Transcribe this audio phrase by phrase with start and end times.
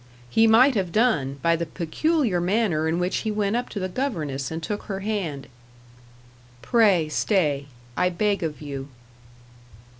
[0.31, 3.87] He might have done, by the peculiar manner in which he went up to the
[3.87, 5.45] governess and took her hand.
[6.63, 8.87] "Pray stay; I beg of you."